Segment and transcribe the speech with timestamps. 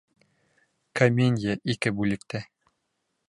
[0.99, 2.45] Комедия, ике бүлектә